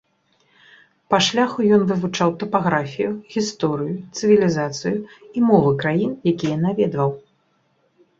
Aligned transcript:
Па 1.13 1.17
шляху 1.25 1.65
ён 1.75 1.81
вывучаў 1.91 2.31
тапаграфію, 2.43 3.11
гісторыю, 3.33 3.95
цывілізацыі 4.21 4.95
і 4.95 5.39
мовы 5.51 5.71
краін, 5.85 6.17
якія 6.33 6.57
наведваў. 6.65 7.13